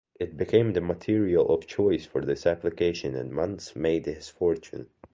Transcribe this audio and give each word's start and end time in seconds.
It 0.19 0.35
became 0.35 0.73
the 0.73 0.81
material 0.81 1.47
of 1.53 1.67
choice 1.67 2.07
for 2.07 2.25
this 2.25 2.47
application 2.47 3.13
and 3.15 3.31
Muntz 3.31 3.75
made 3.75 4.07
his 4.07 4.29
fortune. 4.29 4.87